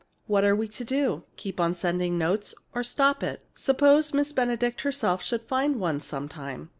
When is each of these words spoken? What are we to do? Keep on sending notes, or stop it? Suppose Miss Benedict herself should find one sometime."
What 0.25 0.43
are 0.43 0.55
we 0.55 0.67
to 0.69 0.83
do? 0.83 1.25
Keep 1.35 1.59
on 1.59 1.75
sending 1.75 2.17
notes, 2.17 2.55
or 2.73 2.83
stop 2.83 3.21
it? 3.21 3.45
Suppose 3.53 4.15
Miss 4.15 4.31
Benedict 4.31 4.81
herself 4.81 5.21
should 5.23 5.43
find 5.43 5.79
one 5.79 5.99
sometime." 5.99 6.69